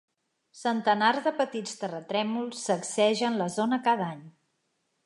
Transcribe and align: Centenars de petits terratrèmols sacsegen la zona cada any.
Centenars 0.61 1.27
de 1.27 1.33
petits 1.41 1.77
terratrèmols 1.83 2.65
sacsegen 2.71 3.39
la 3.45 3.53
zona 3.61 3.85
cada 3.91 4.11
any. 4.17 4.27